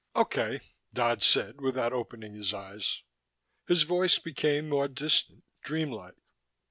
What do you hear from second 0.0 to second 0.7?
"Okay,"